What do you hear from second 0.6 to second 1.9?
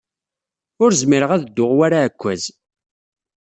Ur zmireɣ ad dduɣ